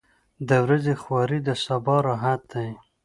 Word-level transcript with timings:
•د 0.47 0.49
ورځې 0.63 0.93
خواري 1.01 1.39
د 1.47 1.49
سبا 1.65 1.95
راحت 2.07 2.41
دی. 2.53 2.69